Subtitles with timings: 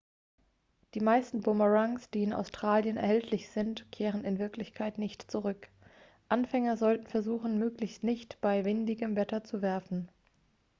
[0.95, 5.69] die meisten bumerangs die in australien erhältlich sind kehren in wirklichkeit nicht zurück
[6.27, 10.09] anfänger sollten versuchen möglichst nicht bei windigem wetter zu werfen